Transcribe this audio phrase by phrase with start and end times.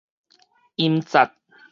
[0.81, 1.29] 音節